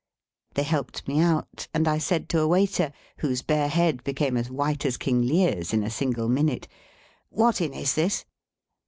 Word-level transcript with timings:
They 0.55 0.63
helped 0.63 1.07
me 1.07 1.19
out, 1.19 1.67
and 1.75 1.87
I 1.87 1.99
said 1.99 2.27
to 2.29 2.39
a 2.39 2.47
waiter, 2.47 2.91
whose 3.17 3.43
bare 3.43 3.67
head 3.67 4.03
became 4.03 4.35
as 4.35 4.49
white 4.49 4.83
as 4.83 4.97
King 4.97 5.21
Lear's 5.21 5.73
in 5.73 5.83
a 5.83 5.91
single 5.91 6.27
minute, 6.27 6.67
"What 7.29 7.61
Inn 7.61 7.75
is 7.75 7.93
this?" 7.93 8.25